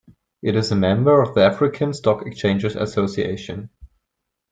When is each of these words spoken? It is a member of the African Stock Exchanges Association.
It 0.41 0.55
is 0.55 0.71
a 0.71 0.75
member 0.75 1.21
of 1.21 1.35
the 1.35 1.41
African 1.43 1.93
Stock 1.93 2.25
Exchanges 2.25 2.75
Association. 2.75 3.69